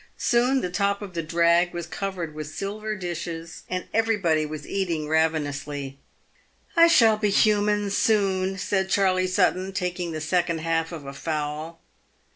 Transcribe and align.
Soon 0.17 0.61
the 0.61 0.71
top 0.71 1.03
of 1.03 1.13
the 1.13 1.21
drag 1.21 1.75
was 1.75 1.85
covered 1.85 2.33
with 2.33 2.47
silver 2.49 2.95
dishes, 2.95 3.61
and 3.69 3.85
everybody 3.93 4.47
was 4.47 4.67
eating 4.67 5.07
ravenously." 5.07 5.99
I 6.75 6.87
shall 6.87 7.17
be 7.17 7.29
human 7.29 7.91
soon," 7.91 8.57
said 8.57 8.89
Charley 8.89 9.27
Sutton, 9.27 9.71
taking 9.73 10.11
the 10.11 10.19
second 10.19 10.61
half 10.61 10.91
of 10.91 11.05
a 11.05 11.13
fowl. 11.13 11.81